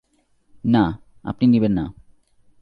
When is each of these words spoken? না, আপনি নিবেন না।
না, 0.63 0.83
আপনি 1.23 1.45
নিবেন 1.47 1.71
না। 1.71 1.85